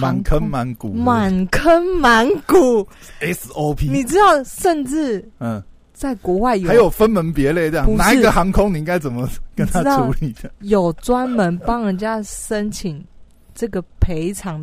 [0.00, 2.86] 满坑满谷，满坑满谷
[3.20, 3.90] SOP。
[3.90, 10.50] 你知道，甚至嗯，在国外有还有分门别类这样，哪一个航空你应该怎么跟他处理的？
[10.60, 13.04] 有专门帮人家申请
[13.54, 14.60] 这个赔偿。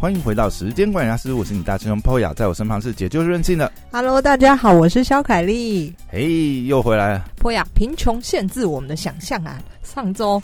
[0.00, 3.70] 欢迎回到时间管理大师，我是你大师兄 Poya，在我身旁是解救任性的。
[3.92, 5.94] Hello，大家好，我是肖凯丽。
[6.08, 7.26] 嘿，又回来了。
[7.38, 9.62] Poya，贫穷限制我们的想象啊！
[9.82, 10.42] 上周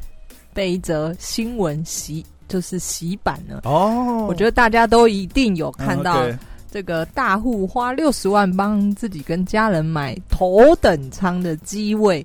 [0.54, 3.60] 被一则新闻洗，就是洗版了。
[3.64, 6.24] 哦，我觉得大家都一定有看到
[6.72, 12.24] 这个大户花六十万帮自己跟家人买头等舱的机位，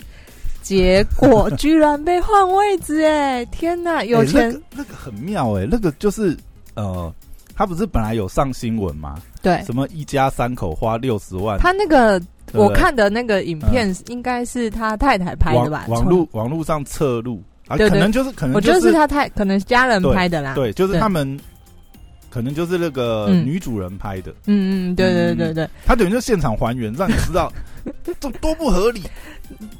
[0.61, 3.03] 结果 居然被换位置！
[3.03, 6.37] 哎，天哪，有钱那个很妙哎，那个就是。
[6.79, 7.13] 呃，
[7.55, 9.21] 他不是本来有上新闻吗？
[9.41, 11.59] 对，什么一家三口花六十万？
[11.59, 12.21] 他那个
[12.53, 15.85] 我看的那个影片，应该是他太太拍的吧？
[15.89, 20.55] 网络网络上侧录啊，可能就是可能，我觉得是他太可能家人拍的啦。
[20.55, 21.39] 对，就是他们
[22.29, 24.31] 可能就是那个女主人拍的。
[24.45, 27.51] 嗯嗯，对对对对，他等于就现场还原，让你知道
[28.03, 29.03] 这多 不合理。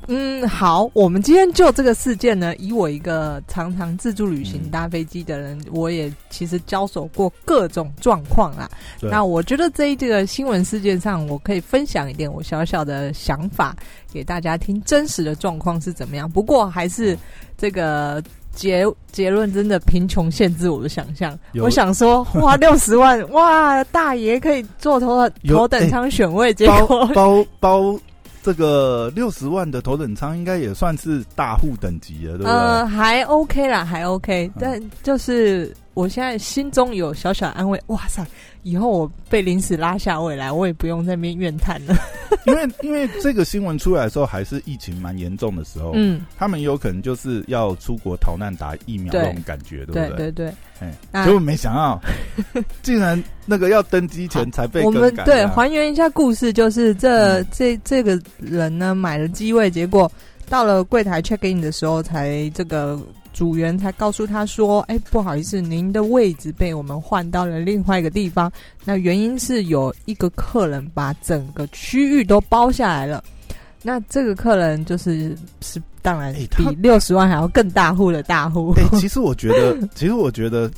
[0.08, 8.70] 嗯，好，我们今天就这个事件呢，以我一个常常自助旅行搭飞机的人，我也其实交手过各种状况啦。
[9.00, 13.76] 那我觉得这一个新闻事件上，我可以分享一点我小小的想法
[14.12, 16.30] 给大家听，真实的状况是怎么样。
[16.30, 17.16] 不过还是
[17.56, 18.24] 这个
[18.60, 21.38] 结结论，真的贫穷限制我的想象。
[21.62, 27.98] 我想说，花 六十万，哇，大爷可以坐头头等舱选位，结果包包。
[28.42, 32.52] 这个六十万的头等舱应该也算是大户等级了，对不对？
[32.52, 34.50] 呃，还 OK 啦，还 OK。
[34.58, 38.26] 但就是我现在心中有小小安慰，哇塞！
[38.64, 41.94] 以后我被临时拉下位来，我也不用在那边怨叹了。
[42.46, 50.32] 因为因为这个新闻出来的时候，还是疫情蛮严重的时候，嗯，他们有可能就是要出国逃难打疫苗那种感觉，对不对？
[50.32, 50.54] 对对。
[50.80, 52.02] 哎，结果没想到，
[52.82, 60.10] 竟然那个要登机前才被我们对还原一下故事，就是这这这个人呢买了机位，结果
[60.48, 63.00] 到了柜台 check in 的时候，才这个。
[63.40, 68.52] 组员才告诉他说：“哎，不好意思，您的位置被我们换到了另外一个地方。
[68.84, 73.24] 那原因是有一个客人把整个区域都包下来了。
[73.82, 78.74] 那这个客人就是是当然比六十万还要更大户的大户。
[78.76, 80.70] 哎，其实我觉得， 其实我觉得，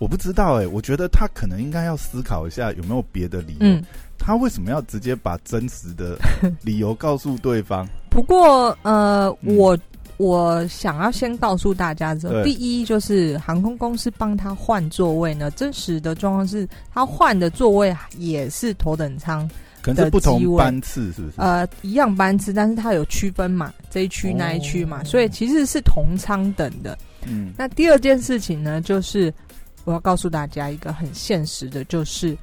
[0.00, 0.60] 我不知道。
[0.60, 3.80] 哎，我觉得他可能应该要思考一下有没有别的理由。
[4.18, 6.18] 他为什么要直接把真实的
[6.60, 7.86] 理由告诉对方？
[8.10, 9.78] 不过，呃，我。
[10.20, 21.34] 我想要先告诉大家，这第一就是航空公司帮他换座位呢，真实的状况是他换的座位也是头等舱，可能是不同班次，是不是？
[21.38, 26.98] 呃，一样班次，但是它有区分嘛，这一区那一区嘛，所以其实是同舱等的。
[27.26, 29.32] 嗯，那第二件事情呢，就是
[29.86, 32.36] 我要告诉大家一个很现实的，就是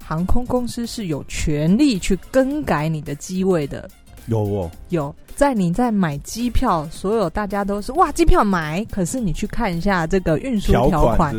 [0.00, 3.90] 航空公司是有权利去更改你的机位的。
[4.26, 5.14] 有哦，有。
[5.36, 8.84] 在你在买机票，所有大家都是哇，机票买。
[8.90, 11.34] 可是你去看一下这个运输条款，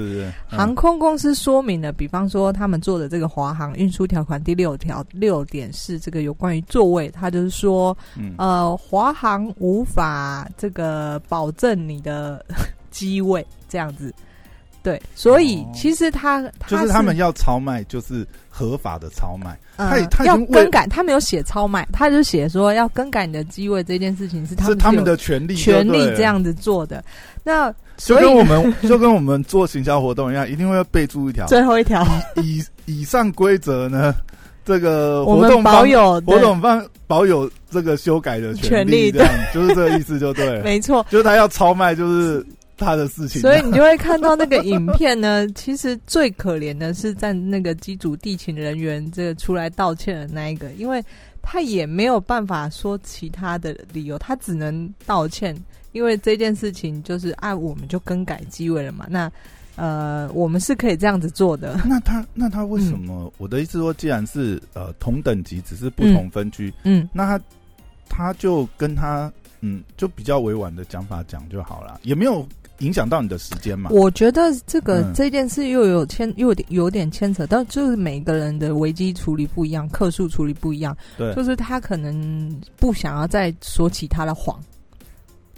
[0.47, 7.96] 航空公司说明了，比方说他们做的这个华航运输条款第六条六点是这个有关于座位，他就是说，
[8.38, 12.44] 呃，华航无法这个保证你的
[12.90, 14.12] 机位这样子。
[14.84, 19.56] 对，所以其实他就是他们要超卖，就是合法的超卖。
[19.78, 27.03] 他他要更改，他没有写超卖，他就写说要更改你的机位这件事情是他们他们的权利，权利这样子做的。
[27.44, 32.03] 那就跟我们 就跟我们做行销活动一样，一定会要备注一条，最后一条
[32.38, 34.16] 以以上规则呢，
[34.66, 42.44] 这个活动保有活动方保有这个修改的权利，这样就是这个意思，就对， 没错，就是他要超卖，就是。
[42.81, 45.47] 他的事情，所以你就会看到那个影片呢。
[45.56, 51.03] 其实最可怜的是在那个机组地勤人员这个出来道歉的那一个，因为
[51.42, 55.56] 他也没有办法说其他的理由，他只能道歉。
[55.94, 59.06] 因为这件事情就是按我们就更改机位了嘛。
[59.10, 59.30] 那
[59.75, 61.81] 呃，我们是可以这样子做的。
[61.86, 63.30] 那他那他为什么？
[63.38, 67.44] 我的意思说，既然是呃同等级，只是不同分区，嗯，那他
[68.07, 69.30] 他就跟他
[69.60, 72.48] 嗯就比较委婉的讲法讲就好了，也没有。
[72.81, 73.89] 影响到你的时间嘛？
[73.92, 80.95] 我觉得这个这件事又有牵，又有点有点牵扯，到就是每个人的危机处理不一样，客诉处理不一样。
[81.18, 84.60] 对，就是他可能不想要再说其他的谎。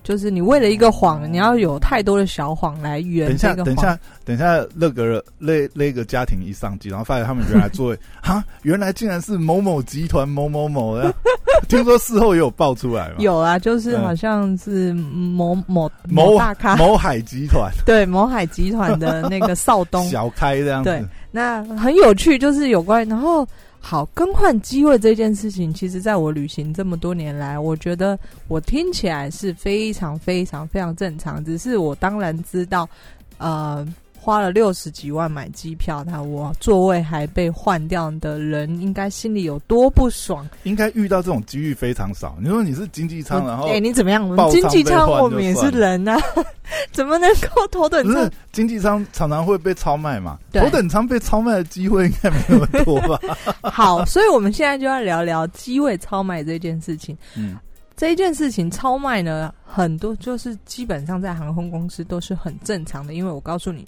[0.04, 3.28] 就是你为了一个谎，你要有太多的小谎来圆。
[3.28, 11.14] 等一下，等一下，等一下，那个那那个家庭一上机，然后发现他们原来座位啊，原来竟然是某某集团某某某的。
[11.70, 20.90] 听说事后也有爆出来有啊，就是好像是某某某大咖 某海集团， 对某海集团的那个少东小开这样子。
[20.90, 23.48] 对，那很有趣，就是有关然后。
[23.86, 31.44] 好，更换机位这件事情，其实在我旅行这么多年来，我觉得我听起来是非常非常非常正常。
[31.44, 32.90] 只是我当然知道，
[33.38, 33.86] 呃。
[34.24, 40.48] 花了六十几万买机票，他我座位还被换掉的人，应该心里有多不爽？
[40.64, 42.38] 应该遇到这种机遇非常少。
[42.40, 44.26] 你说你是经济舱，然后哎，你怎么样？
[44.50, 46.18] 经济舱我们也是人啊，
[46.94, 48.32] 怎么能够头等舱？
[48.54, 50.40] 经济舱常常会被超卖嘛？
[50.54, 53.20] 头等舱被超卖的机会应该没那么多吧？
[53.70, 57.18] 好，所以我们现在就要聊聊机位超卖这件事情。
[57.36, 57.58] 嗯，
[57.96, 63.86] 这一件事情超卖呢，很多就是基本上在航空公司都是很正常的，因为我告诉你。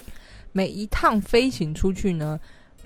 [0.52, 2.40] 每一趟飞行出去呢，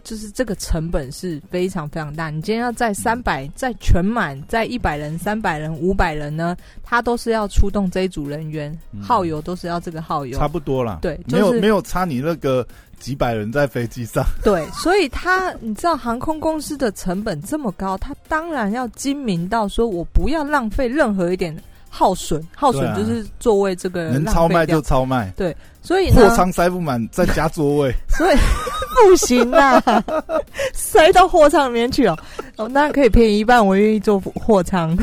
[0.05, 2.31] 就是这个成本是非常非常大。
[2.31, 10.99] 你今天要在三百，在全满，在一百人、三百人、五百人呢，他都是要出动这一组人员，耗油都是要这个耗油，差不多啦。
[11.03, 12.67] 对，没有没有差你那个
[12.99, 14.25] 几百人在飞机上。
[14.43, 21.57] 对，所以他你知道航空公司的成本这么高，他当然要精明到说我不要浪费任何一点。
[21.93, 28.37] 耗损，耗损就是座位这个能超卖就超卖，对，所以货仓塞不满再加座位， 所以
[29.05, 29.83] 不行啊，
[30.73, 32.17] 塞到货仓里面去哦，
[32.57, 34.97] 哦，那可以便宜一半，我愿意坐货仓。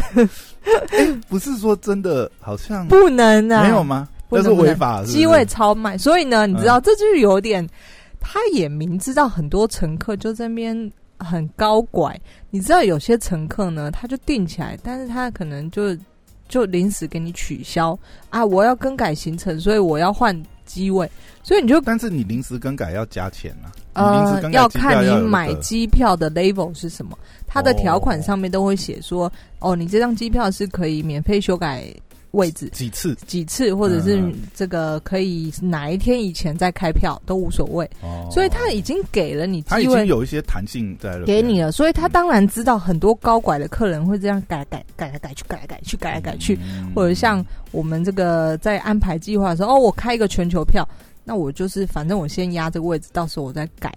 [1.27, 4.07] 不是说真的，好像不能啊，没有吗？
[4.29, 7.67] 那是违法，机位超卖，所以呢，你知道这就是有点，
[8.21, 10.89] 他也明知道很多乘客就这边
[11.19, 12.17] 很高拐，
[12.49, 15.95] 你知道有些乘客呢，他就定起来，但是他可能就。
[16.47, 17.97] 就临时给你取消
[18.29, 18.45] 啊！
[18.45, 20.35] 我要更改行程，所以我要换
[20.65, 21.09] 机位，
[21.44, 23.71] 所以你就但是你临时更改要加钱啊！
[23.94, 31.94] 呃，要看你买机票的 level 是什么，它的条款上面都会写说，哦，你这张机票是可以免费修改。
[32.31, 32.69] 位置。
[32.69, 33.15] 几次？
[33.27, 37.89] 几次，或者是这个可以哪一天以前再开票都无所谓，
[38.31, 46.57] 所以他已经给了你，他已经有一些弹性在了，给你了，所以他当然知道很多高拐的客人会这样改改改来改去，改来改去，改来改去，
[46.95, 50.88] 或者像我们这个在安排计划的时候，哦，我开一个全球票，
[51.23, 53.94] 那我就是反正我先压这个位置，到时候我再改，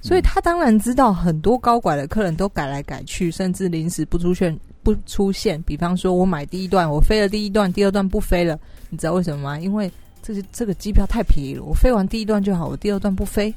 [0.00, 4.56] 所以他当然知道很多高拐的客人都改来改去，甚至临时不出现。
[4.82, 8.58] 不出现，比方说，我买第一段，我飞了第一段，第二段不飞了，
[8.90, 9.58] 你知道为什么吗？
[9.58, 9.90] 因为
[10.22, 13.52] 这个这个机票太便宜了，我飞完第一段就好，我第二段不飞。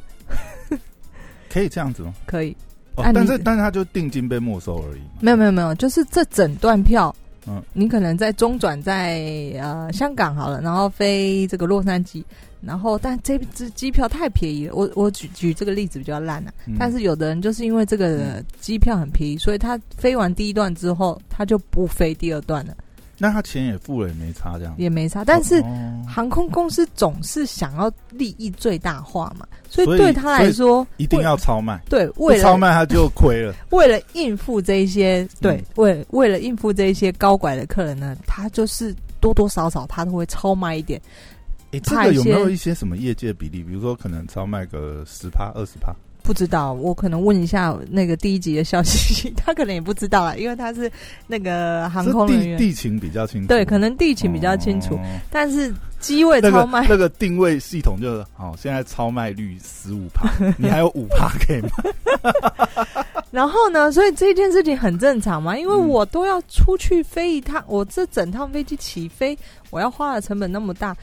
[1.49, 2.13] 可以这样子吗？
[2.25, 2.55] 可以，
[2.95, 5.01] 但是但是他就定金被没收而已。
[5.21, 7.15] 没有没有没有，就是这整段票，
[7.47, 9.19] 嗯，你可能在中转在
[9.59, 12.23] 呃香港好了，然后飞这个洛杉矶。
[12.61, 14.73] 然后，但这支机票太便宜了。
[14.73, 22.75] 我我举举这个例子比较烂啊，但是有的人就是因为这个机票很便宜，所以他飞完第一段之后，他就不飞第二段了。
[23.17, 25.23] 那他钱也付了，也没差，这样也没差。
[25.23, 25.63] 但是
[26.07, 31.81] 航空公司总是想要利益最大化嘛，所以对他来说一定要超卖。
[31.89, 33.55] 对，为了超卖他就亏了。
[33.71, 41.01] 为了应付这一些，对，为为了应付这一些高拐的客人呢，他就是多多少少他都会超卖一点。
[41.83, 43.61] 这个有没有一些什么业界比例？
[43.61, 45.93] 比如说，可能超卖个十趴、二十趴？
[46.25, 50.91] 不知道，我可能问一下那个第一集的消息， 他可能也不知道啊，因为他是
[51.27, 53.47] 那个航空人员，地情比较清楚。
[53.47, 54.99] 对，可能地情比较清楚，
[55.29, 61.69] 但是机位超卖那个定位系统就是，好，现在超卖率十五趴， 你还有五趴可以吗。
[63.31, 69.37] 然后呢，所以这件事情很正常嘛，因为我都要出去飞一趟，我这整趟飞机起飞，
[69.69, 70.95] 我要花的成本那么大。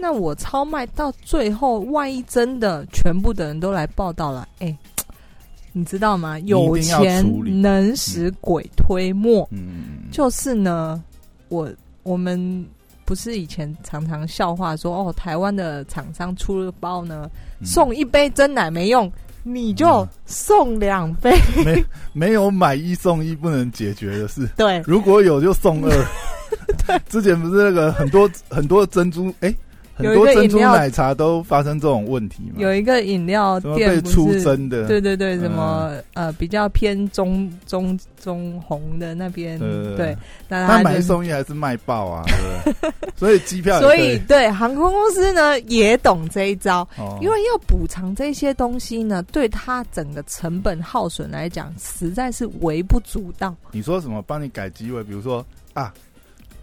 [0.00, 4.78] 那我超卖到最后，万一真的全部的人都来报道了，哎，
[5.72, 6.38] 你知道吗？
[6.40, 7.24] 有钱
[7.60, 9.46] 能使鬼推磨。
[9.50, 11.02] 嗯，就是呢，
[11.48, 11.68] 我
[12.04, 12.64] 我们
[13.04, 17.28] 不是以前常常笑话说，哦，台湾的厂商出了包呢，
[17.64, 19.10] 送一杯真奶没用，
[19.42, 21.36] 你就送两杯。
[21.64, 24.48] 没没有买一送一不能解决的事。
[24.56, 25.90] 对，如果有就送二。
[26.86, 29.52] 对，之前不是那个很多很多珍珠哎。
[29.98, 32.54] 很多珍珠奶茶都发生这种问题嘛？
[32.58, 39.58] 有一个饮料店被出真的，对对对，什么呃比较偏中中中红的那边，
[39.96, 40.16] 对，
[40.48, 42.24] 那他买送一还是卖爆啊？
[42.64, 46.86] 对 所以机票，所以对航空公司呢也懂这一招，
[47.20, 53.54] 因为要补偿这些东西呢，对他整个成本耗损来讲，实在是微不足道。
[53.72, 54.22] 你说什么？
[54.22, 55.92] 帮你改机位，比如说啊。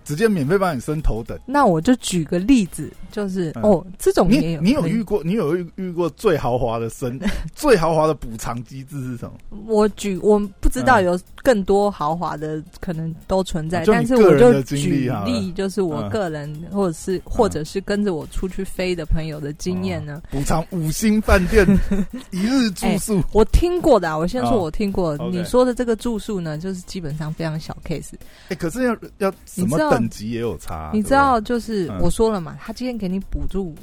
[0.06, 1.38] 直接免费帮你升头等。
[1.46, 7.20] 那我就举个例子，就是哦，这种你你有遇过，你有遇遇过最豪华的升
[7.54, 9.58] 最豪华的补偿机制是什么？
[9.68, 21.66] 我举我不知道有更多豪华的可能都存在，但是我就举例，就是我个人或者是或者是跟着我出去飞的朋友的经验呢，补偿五星饭店
[22.32, 23.22] 一日住宿。
[23.32, 28.14] 我听过的，啊我先说我听过你说的这个住宿呢，就是基本上非常小 case。
[28.50, 30.92] 哎，可是要要什么等级也有差。
[30.94, 33.75] 你知道，就是我说了嘛，他今天给你补助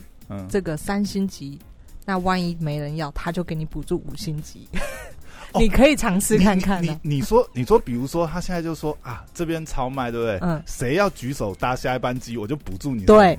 [0.48, 1.58] 这个三星级，
[2.04, 4.68] 那万一没人要，他就给你补助五星级。
[5.54, 6.82] 你可以尝试看看。
[6.82, 10.38] 你你说你说，比如说他现在就说啊，这边超卖，对不对？
[10.40, 10.62] 嗯。
[10.66, 13.04] 谁要举手搭下一班机，我就补助你。
[13.04, 13.38] 对。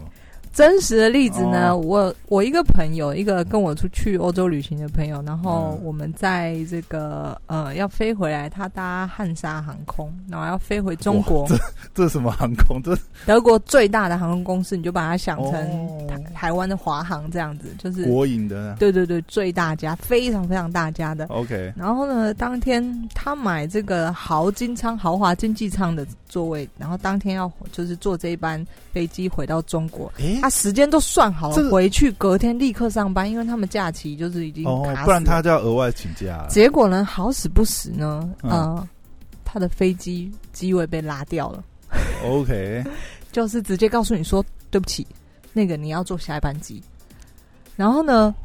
[0.54, 11.48] 真实的例子呢，我我一个朋友，一个跟我出去欧洲旅行的朋友，然后我们在这个呃要飞回来，他搭汉莎航空，然后要飞回中国。
[11.48, 11.56] 这
[11.96, 12.80] 这什么航空？
[12.84, 12.96] 这
[13.26, 16.08] 德国最大的航空公司，你就把它想成
[16.44, 18.76] 台台湾的华航这样子，就是国营的。
[18.78, 21.26] 对对对，最大家，非常非常大家的。
[21.28, 21.72] OK。
[21.74, 22.84] 然后呢，当天
[23.16, 30.12] 他买这个豪金舱、豪华经济舱的座位，然后当天要就是坐这一班飞机回到中国。
[30.42, 36.46] 他时间都算好了，回去隔天立刻上班，因为他们假期就是已经哦，不然他就要额外请假。
[36.50, 38.86] 结果呢，好死不死呢，呃，
[39.46, 41.64] 他的飞机机位被拉掉了。
[42.26, 42.84] OK，
[43.32, 45.08] 就是直接告诉你说对不起，
[45.54, 46.84] 那个你要坐下一班机。
[47.76, 48.36] 然后呢，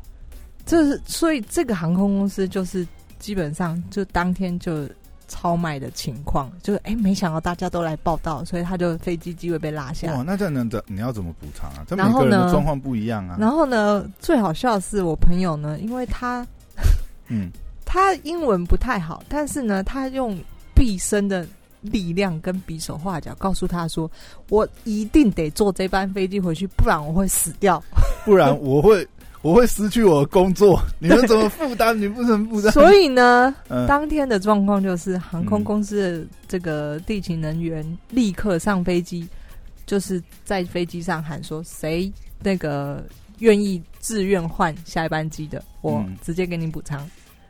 [0.64, 2.86] 这是所以这个航空公司就是
[3.18, 4.88] 基本上就当天就。
[5.30, 10.10] 超卖的情况，就是哎，没想到大家都来报道，所以他就飞机机会被拉下。
[10.14, 11.84] 哦，那这样能怎你要怎么补偿啊？
[11.86, 13.36] 这每个人的状况不一样啊。
[13.38, 16.46] 然后呢，最好笑的是我朋友呢，因为他，
[17.26, 17.50] 嗯，
[17.84, 20.34] 他英文不太好，但是呢，他用
[20.74, 21.46] 毕生的
[21.80, 24.10] 力量跟比手画脚告诉他说
[24.50, 27.82] ：“我一定得坐这班飞机回去，不然我会死掉，
[28.24, 29.06] 不然我会。”
[29.40, 31.94] 我会失去我的工作， 你们怎么负担？
[31.94, 32.72] 你不能负担。
[32.72, 33.54] 所以呢，
[33.86, 39.28] 当天的状况就是，航空公司的这个地勤人员立刻上飞机，
[39.86, 43.00] 就是在飞机上喊说：“谁那个
[43.38, 47.08] 愿意自愿换下一班机的，我直接给你补偿。”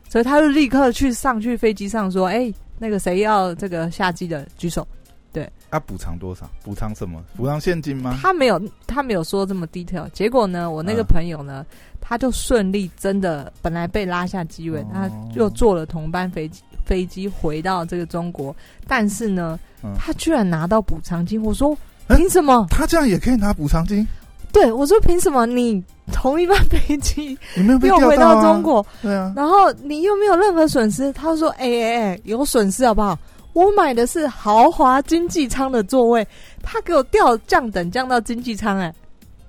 [0.09, 4.85] 所以他就立刻去上去飞机上说：“哎，那个谁要这个下机的举手。”
[5.31, 6.49] 对，他补偿多少？
[6.63, 7.23] 补偿什么？
[7.37, 8.17] 补偿现金吗？
[8.19, 10.09] 他没有，他没有说这么 detail。
[10.11, 11.63] 结果呢，我那个朋友呢，
[12.01, 18.55] 他就顺利真的本来被拉下机位，他又坐了同班飞机飞机回到这个中国，
[18.87, 19.59] 但是呢，
[19.95, 21.39] 他居然拿到补偿金。
[21.43, 22.65] 我说凭什么？
[22.71, 24.07] 他这样也可以拿补偿金？
[24.51, 25.45] 对，我说凭什么？
[25.45, 28.85] 你同一班飞机你没有又回到中国？
[29.01, 31.13] 对啊，然后你又没有任何损失。
[31.13, 33.17] 他说：“哎哎哎，有损失好不好？”
[33.53, 36.27] 我买的是豪华经济舱的座位，
[36.61, 38.93] 他给我调降等降到经济舱，哎，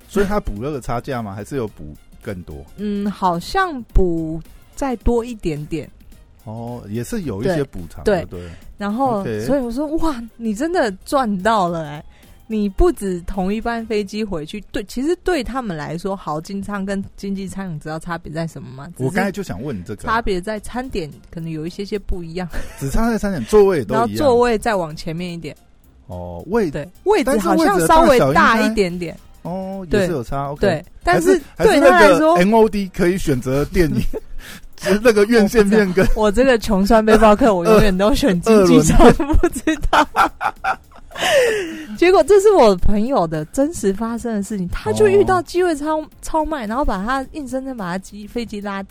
[0.09, 1.35] 所以他补了个差价吗？
[1.35, 2.57] 还是有补更多？
[2.77, 4.41] 嗯，好像补
[4.75, 5.89] 再多一点点。
[6.45, 8.41] 哦，也是有一些补偿，对对。
[8.79, 12.05] 然后，所以我说，哇，你真的赚到了，哎。
[12.53, 18.89] 你不止同一班飞机回去，对，其实对他们来说，豪金舱跟经济舱，你知道差别在什么吗？
[18.97, 22.49] 我刚才就想问你这个，差别在餐点可能有一些些不一样，
[22.81, 25.57] 只差在餐点，座位都一样，然后座位再往前面一点。
[26.09, 29.17] 哦，位对位置好像稍微大一点点。
[29.43, 30.53] 哦，也是有差。
[30.59, 34.03] 对，但是对他来说，MOD 可以选择电影，
[35.05, 40.05] 那个院线片跟我这个穷酸背包客，我永远都选经济舱，不知道。
[41.99, 48.83] 结果这是我朋友的真实发生的事情，他就遇到机会超超卖，然后把他硬生生把他机飞机拉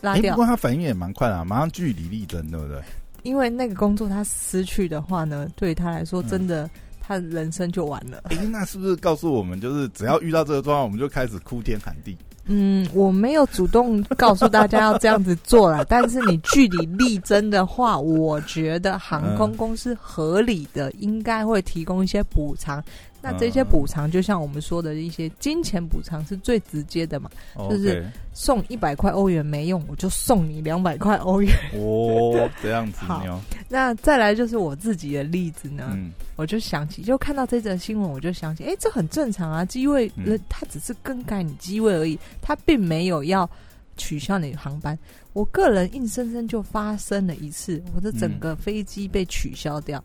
[0.00, 0.34] 拉掉。
[0.34, 2.80] 不过他反应也蛮快的，马上据理力争，对不对？
[3.22, 6.68] 因为那个工作他失去的话呢，对他来说真的
[7.00, 8.22] 他人生就完了。
[8.30, 12.16] 哎，那是不是告诉我们，就是只要遇到这个状况，我们就开始哭天喊地？
[12.46, 22.82] 嗯，我没有主动告诉大家要这样子做了， 但是你据理力争的话，我觉得航空公司合理的应该会提供一些补偿。
[23.24, 27.30] 那这些补偿，就像我们说的一些金钱补偿，是最直接的嘛？
[27.70, 31.50] 就是送一百块欧元没用，我就送你两百块欧元。
[31.72, 32.98] 哦， 这样子。
[33.00, 35.98] 好，那再来就是我自己的例子呢。
[36.36, 40.10] 我就想起，就看到这则新闻，我就想起，哎，这很正常啊，机位，
[40.48, 43.48] 他只是更改你机位而已，他并没有要
[43.96, 44.98] 取消你的航班。
[45.32, 50.02] 我个人硬生生就发生了一次，我的整个飞机被取消掉。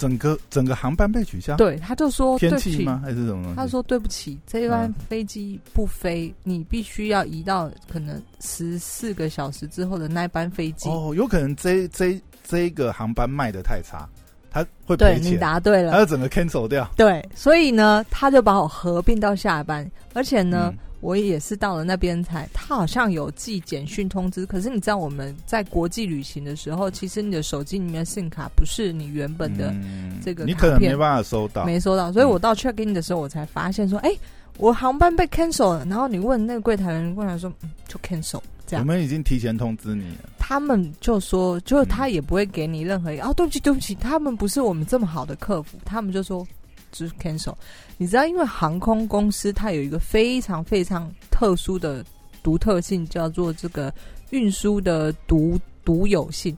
[0.00, 3.02] 整个整个航班被取消，对，他就说天气吗？
[3.04, 3.52] 还是什么？
[3.54, 10.88] 他说对不起，这班飞机不飞，你必须要移到可能十四个小时之后的那班飞机。
[10.88, 14.08] 哦，有可能这这这一个航班卖的太差，
[14.50, 15.34] 他会赔钱。
[15.34, 16.90] 你答对了，他就整个 cancel 掉。
[16.96, 24.46] 对，所以呢，他就把我合并到下班，而且呢，我也是到了那边才，他好像有寄简讯通知。
[24.46, 29.74] 可是你知道我们在国际旅行的时候，其实你的手机里面 SIM 卡不是你原本的
[30.22, 32.12] 这个，你可能没办法收到，没收到。
[32.12, 34.10] 所以我到 check in 的时候，我才发现说，哎。
[34.58, 38.84] 我航班被 cancel 了，然后你问那个柜台人，柜台说嗯，就 cancel 这样。
[38.84, 40.28] 我们已经提前通知你了。
[40.38, 46.46] 他们就说，就是他也不会给你任何哦，对不起，对不起，他们不是我们这么好的客服，他们就说
[46.90, 47.54] 就是 cancel。
[47.96, 52.04] 你知道，因为航空公司它有一个非常非常特殊的
[52.42, 53.92] 独特性，叫做这个
[54.30, 56.56] 运输的独独有性。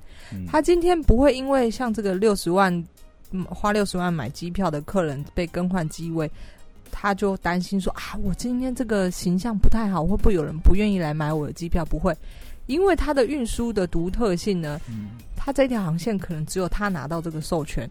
[0.49, 2.85] 他今天不会因为像这个六十万
[3.49, 6.31] 花六十万买机票的客人被更换机位。
[6.95, 11.83] 他就担心说啊，我今天这个形象不太好，会不会有人不愿意来买我的机票？
[11.87, 12.15] 不会，
[12.67, 14.79] 因为它的运输的独特性呢，
[15.35, 17.91] 它这条航线可能只有他拿到这个授权，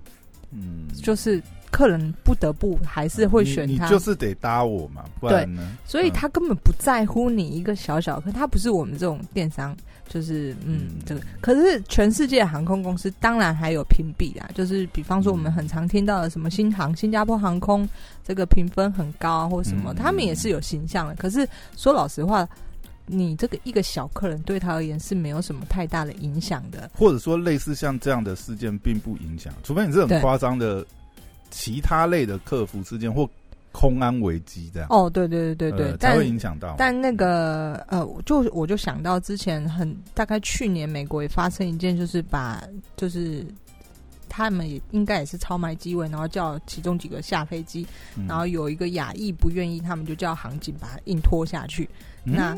[0.51, 5.77] 嗯，就是客人不得不还是会选他，就是得搭我嘛，不然呢？
[5.85, 9.75] 所以他根本不在乎你一个小小，可他不是我们这种电商。
[10.09, 17.87] 就是嗯，这个可是全世界航空公司当然还有评比啊，就是比方说我们很常听到的什么新航、新加坡航空，
[18.21, 21.15] 这个评分很高或什么，他们也是有形象的。
[21.15, 22.45] 可是说老实话，
[23.05, 30.85] 你这个一个小客人对他而言是没有什么太大的影响的，或者说类似像这样的事件并不影响，除非你是很夸张的
[31.49, 33.29] 其他类的客服事件或。
[33.73, 36.75] 空安危机这样哦，对对对对对，才会影响到。
[36.77, 42.61] 但那个呃，就我就想到之前很大概去年美国也发生一件，就是把
[42.97, 43.45] 就是
[44.27, 47.87] 他们也应该也是超卖机位，然后叫其中几个下飞机，
[48.27, 51.89] 然后有一个亚裔不愿意，他们就叫航警把他硬拖下去。
[52.25, 52.53] 那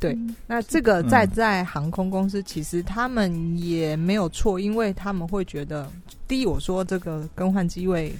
[0.00, 5.88] 对，那这个在在航空公司其实他们也没有错，因为他们会觉得，
[6.26, 8.12] 第一我说这个更换机位。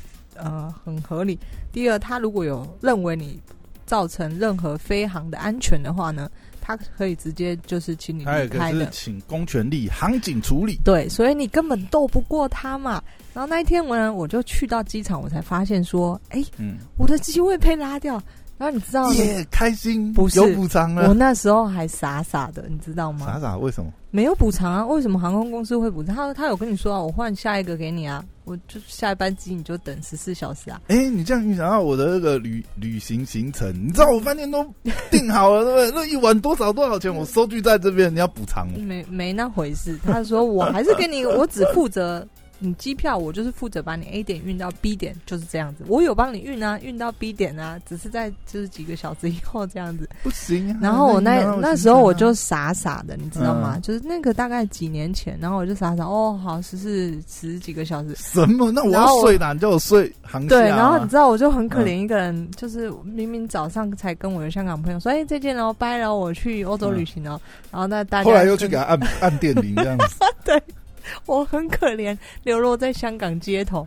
[0.43, 1.39] 呃，很合理。
[1.71, 3.39] 第二，他如果有认为你
[3.85, 6.31] 造成任何飞航的安全的话呢，
[6.63, 10.81] 他可以直接就是请你离开的，请公权力航警处理。
[10.83, 13.03] 对，所以你根本斗不过他嘛。
[13.35, 18.23] 然后那一天我呢，我就去到机场，我才发现说，哎，嗯，我的机位被拉掉。
[18.61, 21.09] 然后你知道，耶，开心，不是有补偿了。
[21.09, 23.25] 我那时候还傻傻的，你知道吗？
[23.25, 23.91] 傻傻，为什么？
[24.11, 24.87] 没有补偿啊？
[24.87, 26.15] 为什么航空公司会补偿？
[26.15, 30.79] 他他有跟你说啊，我换下一个给你啊，我就下一班机你就等十四小时啊。
[30.89, 34.63] 哎，你这样影响到我的那个旅旅行行程，你知道我饭店都
[35.11, 35.91] 订好了，对不对？
[35.93, 37.09] 那一晚多少多少钱？
[37.17, 39.99] 我收据在这边，你要补偿没没那回事。
[40.05, 42.29] 他说我还是给你，我只负责。
[42.61, 45.85] 你机票我就是负责把你 A 点运到 B 点，就是这样子。
[45.89, 50.09] 我有帮你运啊，运到 B 点啊，只是在就是几个小时以后这样子。
[50.23, 50.79] 不行。
[50.81, 53.79] 然后我那那时候我就傻傻的，你知道吗？
[53.83, 58.15] 就是那个大概几年前，然后我就傻傻哦，好十四十几个小时。
[58.15, 58.71] 什么？
[58.71, 59.53] 那我要睡哪？
[59.55, 67.41] 你叫我睡航对，然后你知道我就很可怜一个人，就是明明早上才跟我的香港朋友说，哎，再见喽，拜了，我去欧洲旅行哦。
[67.71, 70.17] 然后那大家后来又去给他按按电铃这样子。
[70.45, 70.63] 对。
[71.27, 73.87] 我很可怜，流落在香港街头。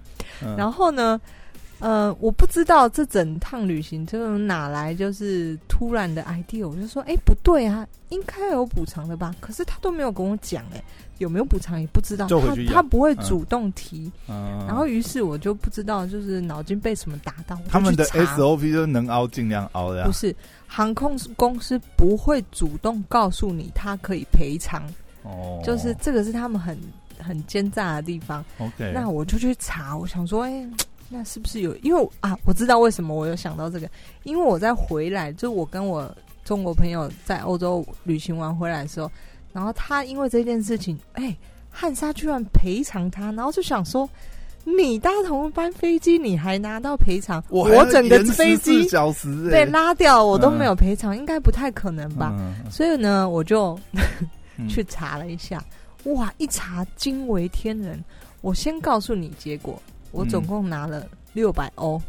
[0.58, 1.20] 然后呢，
[1.80, 9.34] 呃，我不知道这整趟旅行这种哪来就是突然的 idea，我就说，哎，不对啊，应该有补偿的吧？
[9.40, 10.84] 可是他都没有跟我讲，哎，
[11.20, 12.28] 有没有补偿也不知道。
[12.28, 14.12] 他他不会主动提。
[14.28, 17.58] 然后于是我就不知道，就是脑筋被什么打到。
[17.70, 20.06] 他们的 SOP 就能熬尽量熬的。
[20.06, 20.36] 不是
[20.68, 24.84] 航空公司不会主动告诉你他可以赔偿。
[25.24, 26.78] 哦，就是这个是他们很。
[27.20, 30.66] 很奸诈的地方，OK，那我就去查，我想说，哎，
[31.10, 31.76] 那是不是有？
[31.78, 33.90] 因为啊，我知道为什么我有想到这个，
[34.24, 36.10] 因为我在回来，就我跟我
[36.44, 39.12] 中国朋友在欧洲旅行完回来的时候，
[39.52, 41.36] 然后他因为这件事情，哎，
[41.70, 44.10] 汉莎居然赔偿他，然后就想说，
[44.64, 48.88] 你搭同一班飞机，你还拿到赔偿，我整个飞机
[49.52, 52.34] 被拉掉，我都没有赔偿，应该不太可能吧？
[52.72, 53.78] 所以呢，我就
[54.70, 55.64] 去查了一下。
[56.06, 56.34] 哇！
[56.38, 58.04] 一查惊为天人。
[58.42, 62.02] 我先告诉你结果，我总共拿了六百欧。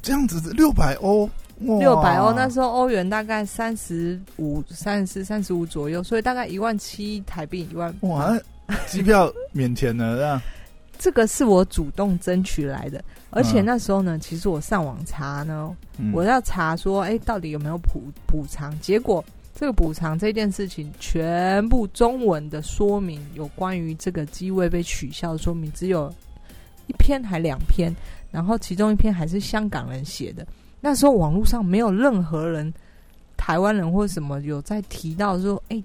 [0.00, 1.28] 这样子，六百欧，
[1.58, 2.32] 六百欧。
[2.32, 7.94] 那时候欧元大概三十五、三十四、三十五左右，所以大概一万七台币，一万。
[8.00, 8.34] 哇！
[8.86, 10.40] 机票免钱了，这样。
[10.98, 15.74] 这个是我主动争取来的，而且那时候呢，其实我上网查呢，
[16.12, 18.78] 我要查说，哎，到底有没有补补偿？
[18.80, 19.22] 结果。
[19.60, 26.10] 这个补偿这件事情，全部中文的说明有关于这个机位被取消的说明，只有
[26.86, 27.94] 一篇还两篇，
[28.30, 30.46] 然后其中一篇还是香港人写的。
[30.80, 32.72] 那时候网络上没有任何人，
[33.36, 35.84] 台湾人或什么有在提到说，哎，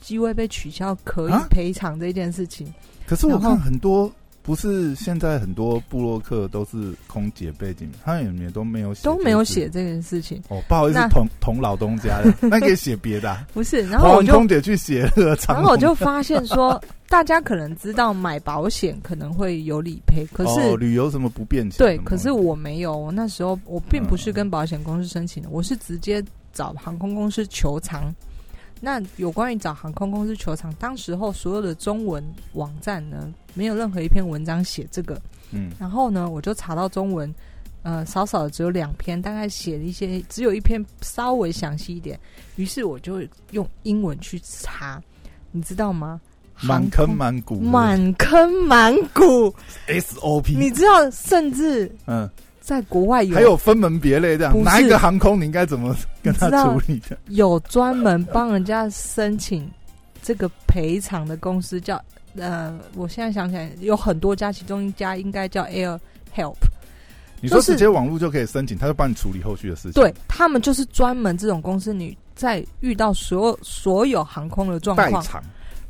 [0.00, 2.72] 机位被取消可以赔偿这件事情。
[3.08, 4.08] 可是我看很多
[4.46, 10.40] 不是现在很多布洛克都是空姐背景，他里面都没有写，都没有写这件事情。
[10.48, 13.36] 哦，不好意思，同同老东家的，那可以写别的。
[13.52, 16.80] 不是，然后我就空姐去写了，然后我就发现说，
[17.10, 21.78] 大家可能知道买保险可能会有理赔，可是旅游什么不便险？
[21.78, 22.96] 对，可是我没有。
[22.96, 28.14] 我那时候我并不是跟保险公司申请的，我是直接找航空公司求偿。
[28.80, 35.20] 那有关于找航空公司求偿，当时候所有的中文网站呢，没有任何一篇文章写这个。
[35.50, 37.34] 嗯，然后呢，我就查到中文，
[37.82, 42.16] 呃，少少的只有两篇，大概写了一些，只有一篇稍微详细一点。
[42.54, 45.02] 于是我就用英文去查，
[45.50, 46.20] 你知道吗？
[46.62, 49.52] 满坑满谷，满坑满谷
[49.88, 52.30] SOP，你知道，甚至嗯。
[52.58, 57.16] 在国外有还有分门别类这样，哪一个航空你应该怎么跟他处理的？
[57.28, 59.70] 有专门帮人家申请
[60.20, 62.04] 这个赔偿的公司，叫
[62.36, 65.98] 呃，我现在想起来有很多家，其中一家应该叫 Air
[66.34, 66.56] Help。
[67.40, 69.92] 你说直接网络就可以申请，他就帮你处理后续的事情。
[69.92, 75.42] 对他们就是专门这种公司，你在遇到所有所有航空的状况，代偿，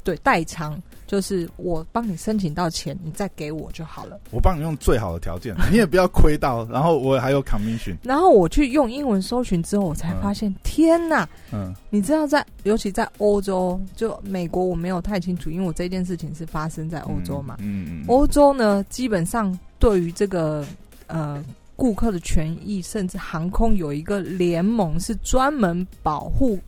[0.02, 0.80] 对代偿。
[1.06, 4.18] 就是我帮你申请到钱，你再给我就好了。
[4.30, 6.66] 我帮你用最好的条件， 你也不要亏到。
[6.66, 7.96] 然后我还有 commission。
[8.02, 11.28] 然后我去用英文搜寻之后，我才发现，天哪！
[11.52, 17.56] 嗯，你知道在，尤其在欧洲，就美国我没有太清楚，因为我这件事情是发生在欧洲嘛。
[17.60, 18.04] 嗯嗯。
[18.08, 20.64] 欧洲呢，基本上对于这个
[21.06, 21.42] 呃
[21.76, 26.58] 顾客的权益，甚至航空有一个联盟是专门保护。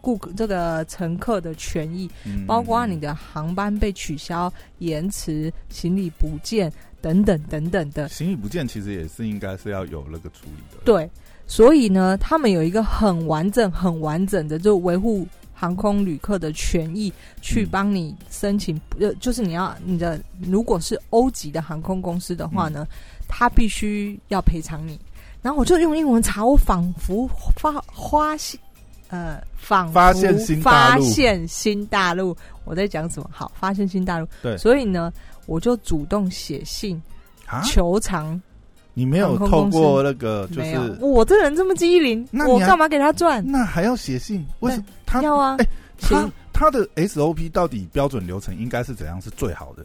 [0.00, 2.10] 顾客这个乘客的权益，
[2.46, 8.08] 包括你的航班被取消、延迟、行李不见等等等等的。
[8.08, 10.78] 行李不见其实也是应该是要有那个处理的。
[10.84, 11.08] 对，
[11.46, 18.80] 所以呢，他们有一个很完整、很完整的，就维护航空旅客的权益，去帮你申请。
[18.98, 22.86] 呃，就是你要你的，如果是欧级的航空公司的话呢，
[23.28, 24.98] 他必须要赔偿你。
[25.42, 28.60] 然后我就用英文查，我仿佛发花心。
[29.10, 33.28] 呃，仿发现新发现新大陆，我在讲什么？
[33.32, 34.26] 好，发现新大陆。
[34.40, 35.12] 对，所以呢，
[35.46, 37.00] 我就主动写信
[37.64, 38.40] 求偿。
[38.94, 43.44] 你没有透过那个，就是我这人这么机灵，我干嘛给他赚？
[43.44, 44.46] 那还要写信？
[44.60, 45.56] 为什么他要啊？
[45.58, 45.66] 哎，
[46.00, 49.84] 他他的 SOP 到底标准流程应该是怎样是最好的？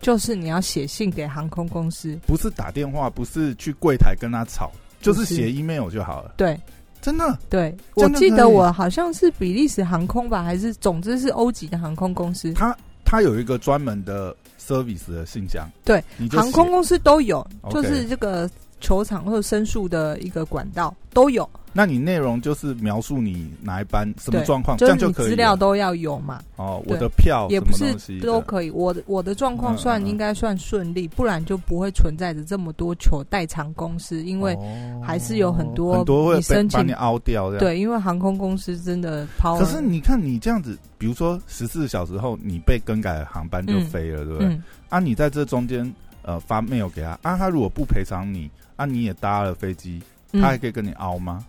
[0.00, 6.34] 就是你要写信给航空公司，不是打电话，不是去柜台跟他吵，就是写 email 就好了。
[6.36, 6.58] 对。
[7.00, 12.52] 真的，对我记得我好像是比利时航空吧，还是总之是欧级的航空公司。
[12.54, 21.48] 它它有一个专门的 service 的信箱，对，航空公司都有，就是这个球场或者申诉的一个管道都有。
[21.70, 25.28] 那你内容就是描述你哪一班什么状况，这样就可以。
[25.28, 26.40] 资料都要有嘛？
[26.56, 28.70] 哦，我的票也不是都可以。
[28.70, 34.58] 我的我的状况算应该算顺利，不然就不会存在着这么多球代偿公司，因为
[35.04, 37.58] 还是有很多很多会申请你凹掉的。
[37.58, 39.56] 对，因为航空公司真的抛。
[39.58, 44.60] 可是你看你这样子，比如说十四小时后你被更改航班就飞了，对不对？
[44.88, 50.00] 啊，你在这中间呃发 mail 给他，啊，他如果不赔偿你，啊，你也搭了飞机，
[50.32, 51.44] 他还可以跟你凹吗？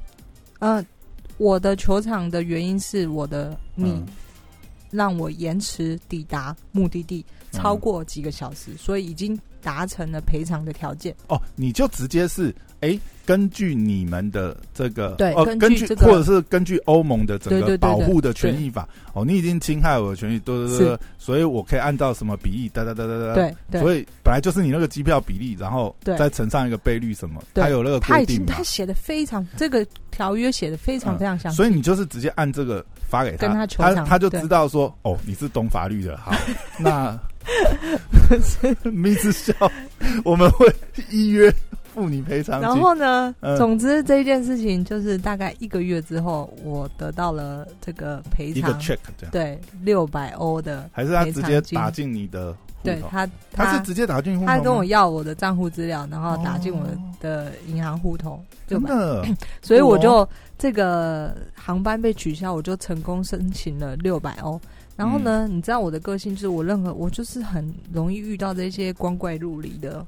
[0.57, 0.83] 呃，
[1.37, 4.03] 我的球场的原因是我的你
[4.89, 11.15] 让我延迟抵达目的地超过几个小时，所以已经达成了赔偿的条件。
[11.27, 12.99] 哦，你就直接是哎。
[13.25, 36.31] 根据你们的这个，对，根据或者是根据欧盟的整个保护的权益法，哦，你已经侵害我的权益，对对对，所以我可以按照什么比例，哒哒哒哒哒，对，所以本来就是你那个机票比例，然后再乘上一个倍率什么，他有那个规定，他写的非常，这个条约写的非常非常详细，所以你就是直接按这个发给他，他他就知道说，哦，你是懂法律的，好，
[36.79, 37.15] 那，
[38.91, 39.54] 没事笑，
[40.23, 40.73] 我们会
[41.10, 41.54] 依约。
[41.91, 42.62] 付你赔偿。
[42.62, 43.34] 然后呢？
[43.58, 48.97] 总之这一件事情就是大概一个月之后，我得到了这个赔偿，一个 check，
[49.32, 52.56] 对，六百欧的，还是他直接打进你的？
[52.84, 56.88] 对他，他是直接打进，他跟我要我的账户资料，然后打进我
[57.19, 59.25] 的银行户头，真的。
[59.62, 60.25] 所以我就
[60.60, 64.62] 这个航班被取消，我就成功申请了六百欧。
[64.99, 70.05] 然后呢，你知道我的个性就是我任何我就是很容易遇到这些光怪陆离的。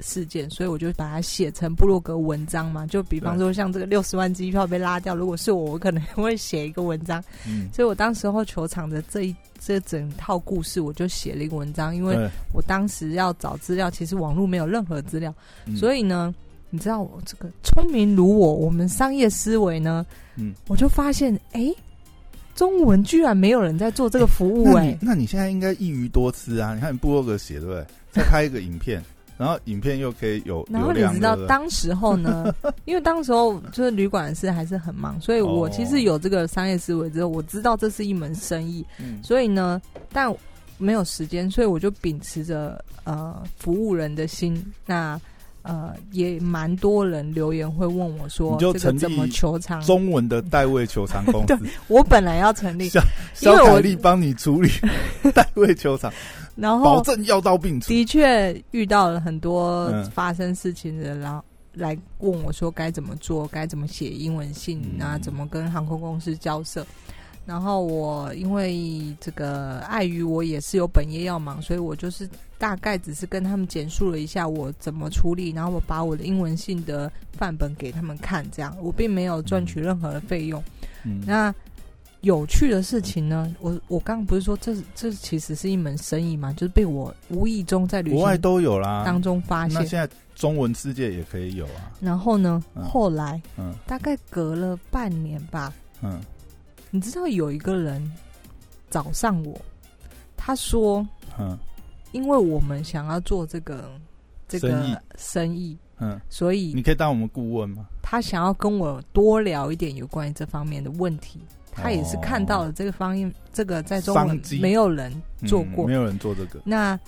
[0.00, 2.86] 事件，所以我就把它写成布洛格文章嘛。
[2.86, 7.18] 就比方说，像这个六十万机票被拉掉，如果是我，我可能会写一个文章。
[7.48, 11.96] 嗯，所以我当时候球场的这一这整套故事，我就写了一个文章。
[11.96, 12.14] 因为
[12.52, 15.34] 我当时要找资料，其实网络没有任何资料，
[15.74, 16.34] 所以呢，
[16.68, 20.04] 你知道我这个聪明如我，我们商业思维呢，
[20.36, 21.74] 嗯，我就发现，哎，
[22.56, 26.74] 中文居然没有人在做这个服务，哎，那你现在应该一鱼多吃啊！
[26.74, 27.86] 你看布洛格写对不对？
[28.10, 29.04] 再拍一个影片，
[29.36, 32.52] 然后影片又可以有 然后你知道当时候呢，
[32.86, 38.84] 因为当时候就是旅馆是还是很忙，所以我其实有这个商业思维之后，我知道这是一门生意，
[39.22, 40.34] 所以呢，但
[40.78, 45.20] 没有时间，所以我就秉持着呃服务人的心，那。
[45.66, 52.88] 呃，也蛮多人留言会问我说：“这个怎么球场中文的代位球场公司？”我本来要成立，
[53.34, 54.70] 肖凯丽帮你处理
[55.34, 56.12] 代位球场，
[56.54, 57.88] 然后保证药到病除。
[57.88, 61.42] 的确遇到了很多发生事情的，然后
[61.74, 66.86] 来问我说该怎么做，该怎么写英文信啊，怎么跟航空公司交涉。
[67.44, 80.62] 然后我因为这个碍于我也是有本业要忙，所以我就是大概只是跟他们简述了一下我怎么处理，然后我把我的英文信的范本给他们看，这样我并没有赚取任何的费用。
[81.04, 81.22] 嗯。
[81.26, 81.54] 那
[82.22, 89.04] 有趣的事情呢，我我刚刚不是说这这其实是一门生意嘛，就是被我无意中在旅行国外都有啦。
[89.04, 91.92] 当中发现，那现在中文世界也可以有啊。
[92.00, 96.20] 然后呢，后来嗯，大概隔了半年吧，嗯。
[96.90, 98.10] 你知道有一个人
[98.88, 99.60] 找上我，
[100.36, 101.06] 他说
[101.38, 101.58] ：“嗯，
[102.12, 103.90] 因为我们想要做这个
[104.48, 111.40] 这个生意，嗯，所以你可以当我们顾问吗？”他想要跟我多聊一点有关于这方面的问题。
[111.78, 115.12] 他也是看到了这个方面，这个在中文没有人
[115.46, 116.58] 做过，没有人做这个。
[116.64, 116.98] 那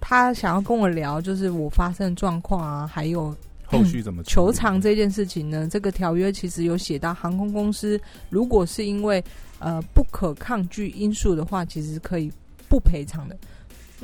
[0.00, 3.36] 他想要跟我聊，就是我发生状况啊，还有。
[3.66, 5.66] 后续怎么球场这件事情呢？
[5.68, 9.22] 这个条约其实有写到，航空公司如果是因为
[9.58, 12.30] 呃不可抗拒因素的话，其实可以
[12.68, 13.36] 不赔偿的。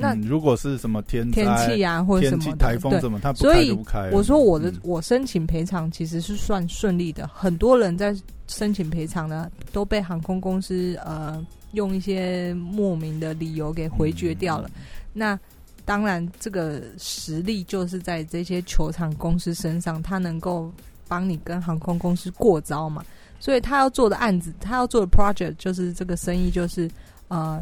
[0.01, 4.09] 那如果是什么天天气啊，或者什么台风什么，他所以不开。
[4.11, 7.27] 我说我的我申请赔偿其实是算顺利的。
[7.33, 8.15] 很多人在
[8.47, 14.69] 申请赔偿呢，都被航空公司呃用一些莫名的理由给回绝掉了。
[15.13, 15.39] 那
[15.83, 20.71] 当然，这个实力就是在这些球场公司身上，他能够
[21.07, 23.03] 帮你跟航空公司过招嘛。
[23.39, 26.89] 所以他要做的案子，他要做的 project 就是这个生意，就是
[27.27, 27.59] 呃，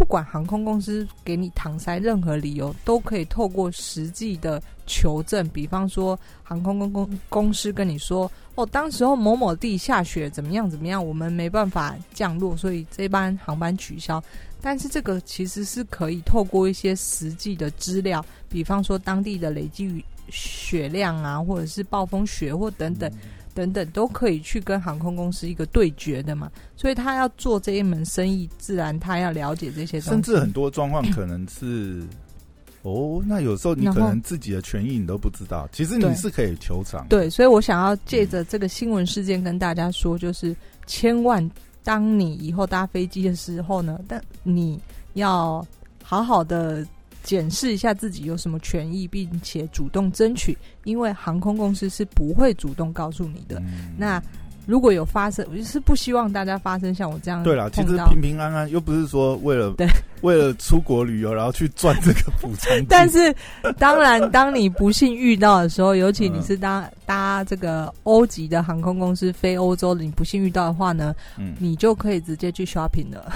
[0.00, 14.24] 不管航空公司给你搪塞任何理由，都可以透过实际的求证，比方说航空公公公司跟你说，哦，当时候某某地下雪，怎么样怎么样，我们没办法降落，所以这班航班取消。
[14.62, 23.12] 但是这个其实是可以透过一些实际的资料，比方说当地的累积雪量啊，或者是暴风雪或等等
[23.54, 26.50] 等等，都可以去跟航空公司一个对决的嘛。
[26.76, 30.08] 所以他要做这一门生意，自然他要了解这些东西。
[30.10, 32.02] 甚至很多状况可能是
[32.82, 37.06] 哦，那有时候你可能自己的权益你都不知道，其实你是可以求偿。
[37.08, 40.54] 对，所以我想要借着这个新闻事件跟大家说，就是
[40.86, 41.50] 千万。
[41.82, 44.78] 当你以后搭飞机的时候呢，但你
[45.14, 45.66] 要
[46.02, 46.86] 好好的
[47.22, 53.62] 检视一下自己有什么权益，并且主动争取，因为航空公司是不会主动告诉你的。
[53.96, 54.22] 那
[54.66, 57.42] 如果有发生，我就是不希望大家发生像我这样。
[57.42, 59.88] 对了，其实平平安安，又不是说为了对
[60.20, 62.72] 为了出国旅游，然后去赚这个补偿。
[62.88, 63.34] 但是，
[63.78, 73.32] 当然，当你不幸遇到的时候，尤其你是搭搭这个欧级的航空公司飞欧洲的，你不幸遇到的话呢，嗯，你就可以直接去 shopping 了。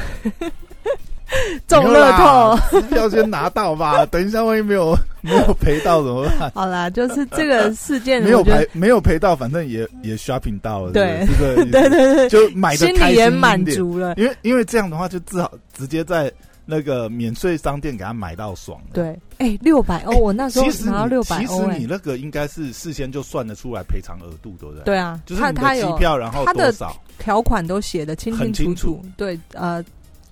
[1.66, 2.56] 中乐透，
[2.90, 4.04] 票先拿到吧。
[4.10, 6.50] 等一下，万一没有没有赔到怎么办？
[6.54, 14.14] 好啦，就是这个事件 没有赔，没有赔到，反正也也 shopping 到了，对对对对对，就买的心里也满足了。
[14.16, 16.32] 因为因为这样的话，就至少直接在
[16.66, 18.80] 那个免税商店给他买到爽。
[18.92, 21.40] 对，哎，六百欧，我那时候拿到六百欧。
[21.40, 24.84] 其实你那个应该是事先就算得出来赔偿额度，对不对？
[24.84, 29.02] 对啊，就是你的机票，然后多少条款都写的清清楚楚。
[29.16, 29.84] 对，呃。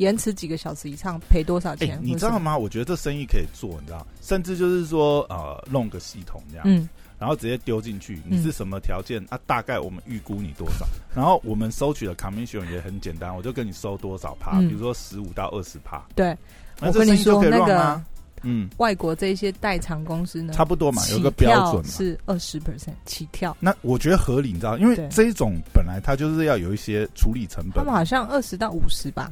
[0.02, 1.98] 延迟几个小时以上赔多少钱？
[2.02, 2.58] 你知道吗？
[2.58, 6.88] 我觉得这生意可以做，你知道，甚至就是说呃，弄个系统这样，嗯，
[7.18, 9.38] 然后直接丢进去，你是什么条件啊？
[9.46, 10.84] 大概我们预估你多少，
[11.14, 16.04] 然后我们收取的 commission 也很简单，我就跟你收多少趴，比如说十五到二十趴。
[16.16, 16.36] 对，
[16.80, 18.02] 我跟你说那个，
[18.42, 23.56] 嗯，外国这些代偿公司呢，差不多嘛，有个标准是二十 percent 起跳。
[23.60, 29.30] 那我觉得合理，你知道，因为这一种本来它就是要有一些处理成本，他们好像二十到五十吧。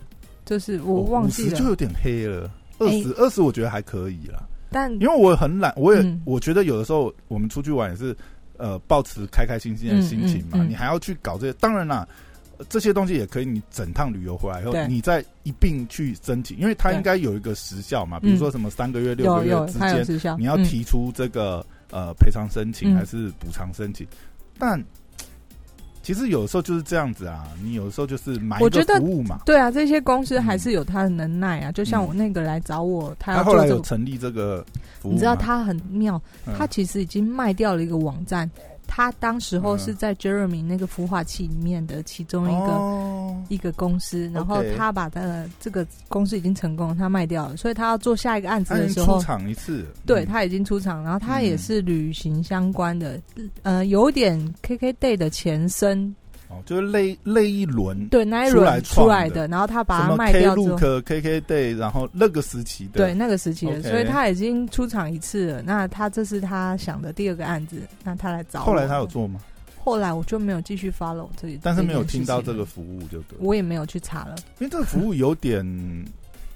[0.50, 2.50] 就是我忘记了，就有点黑了。
[2.80, 4.42] 二十二十，我觉得还可以啦。
[4.68, 8.16] 但因为我很懒，我也我觉得有的时候我们出去玩也是，
[8.56, 10.64] 呃，保持开开心心的心情嘛。
[10.64, 12.04] 你还要去搞这些，当然啦，
[12.68, 13.44] 这些东西也可以。
[13.44, 18.18] 你整趟旅游回来以后，你再一并去申请，因为它应该有一个时效嘛。
[18.18, 24.04] 比如说什么三个月、六个月之间，你要提出这个呃赔偿申请还是补偿申请。
[24.58, 24.82] 但
[26.02, 29.40] 其实有时候就是这样子啊，你有时候就是买一个服务嘛。
[29.44, 31.70] 对啊，这些公司还是有他的能耐啊。
[31.72, 34.64] 就像我那个来找我，他后来有成立这个
[34.98, 36.20] 服务，你知道他很妙，
[36.56, 38.50] 他其实已经卖掉了一个网站。
[38.92, 53.20] 他当时候是在 Jeremy 那个孵化器里面的其中一个一个公司，然后他把他的这个公司已经成功，他卖掉了，所以他要做下一个案子的时候出场一次，对他已经出场，然后他也是旅行相关的，
[53.62, 56.12] 呃，有点 KK Day 的前身。
[56.50, 65.62] 哦，就是那那一轮对那一轮出来的，然后他把它卖掉之后，K K Day，然后那个时期的对那个时期的，所以他已经出场一次了。
[65.62, 68.64] 那他这是他想的第二个案子，那他来找。
[68.64, 69.40] 后来他有做吗？
[69.78, 73.38] 后来我就没有继续 follow 这里，但是没有听到这个服务就对。
[73.38, 75.64] 我也没有去查了，因为这个服务有点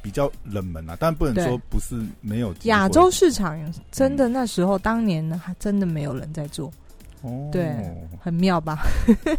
[0.03, 2.53] 比较冷门啊，但不能说不是没有。
[2.65, 3.59] 亚洲市场
[3.93, 6.71] 真的那时候当年呢，还真的没有人在做。
[7.51, 7.75] 对，
[8.21, 8.79] 很妙吧？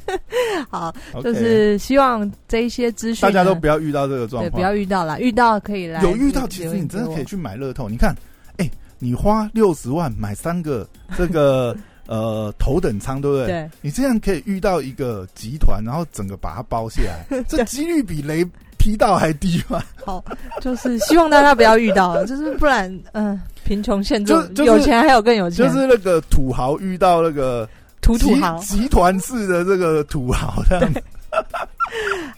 [0.70, 0.94] 好，
[1.24, 6.02] 就是希望这一些资讯大家都不要遇到这个状况，不要遇到了，遇到可以来。
[6.02, 7.88] 有遇到，其实你真的可以去买乐透。
[7.90, 8.16] 你看，
[8.58, 8.70] 哎，
[9.00, 11.76] 你花六十万买三个这个
[12.08, 13.48] 呃头等舱，对不对？
[13.48, 18.46] 对，你这样可以遇到一个集团，然后整个把它包下来， 这几率比雷
[18.78, 19.82] 劈到还低吗？
[20.06, 20.24] 好，
[20.62, 23.40] 就是希望大家不要遇到，就是不然，嗯。
[23.66, 27.68] 贫穷限制，有钱还有更有钱，就是那个土豪遇到那个
[28.00, 30.94] 土土豪集团式的这个土豪这样。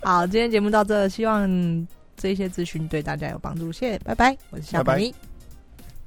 [0.02, 5.27] 好，今天节目到这，希望这些资讯对大家有帮助，谢谢，拜拜，我是小白。